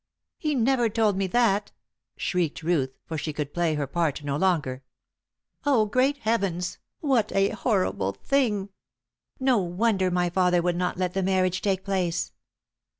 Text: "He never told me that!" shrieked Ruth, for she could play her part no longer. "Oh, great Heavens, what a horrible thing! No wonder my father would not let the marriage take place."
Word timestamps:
"He 0.39 0.55
never 0.55 0.89
told 0.89 1.15
me 1.15 1.27
that!" 1.27 1.71
shrieked 2.17 2.63
Ruth, 2.63 2.97
for 3.05 3.19
she 3.19 3.31
could 3.31 3.53
play 3.53 3.75
her 3.75 3.85
part 3.85 4.23
no 4.23 4.35
longer. 4.35 4.81
"Oh, 5.63 5.85
great 5.85 6.17
Heavens, 6.23 6.79
what 7.01 7.31
a 7.35 7.49
horrible 7.49 8.13
thing! 8.13 8.69
No 9.39 9.59
wonder 9.59 10.09
my 10.09 10.31
father 10.31 10.59
would 10.59 10.75
not 10.75 10.97
let 10.97 11.13
the 11.13 11.21
marriage 11.21 11.61
take 11.61 11.83
place." 11.85 12.31